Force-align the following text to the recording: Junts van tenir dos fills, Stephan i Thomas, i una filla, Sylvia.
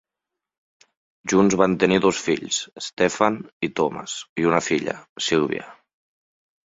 Junts 1.33 1.57
van 1.63 1.75
tenir 1.83 1.99
dos 2.07 2.21
fills, 2.29 2.59
Stephan 2.85 3.37
i 3.67 3.69
Thomas, 3.81 4.17
i 4.43 4.49
una 4.53 4.63
filla, 4.71 4.97
Sylvia. 5.27 5.69